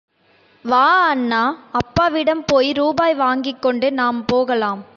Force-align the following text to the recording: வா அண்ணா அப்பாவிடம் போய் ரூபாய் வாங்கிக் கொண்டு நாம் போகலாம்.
வா 0.65 0.87
அண்ணா 1.07 1.43
அப்பாவிடம் 1.71 2.43
போய் 2.47 2.71
ரூபாய் 2.71 3.15
வாங்கிக் 3.15 3.61
கொண்டு 3.61 3.87
நாம் 3.91 4.25
போகலாம். 4.25 4.81